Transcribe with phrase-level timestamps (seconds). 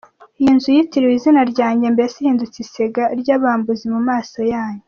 [0.39, 4.79] Iyi nzu yitiriwe izina ryanjye, mbese ihindutse isenga ry’abambuzi mu maso yanyu?